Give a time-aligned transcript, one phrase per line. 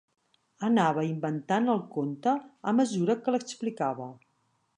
[0.67, 2.35] Anava inventant el conte
[2.73, 4.11] a mesura que l'explicava.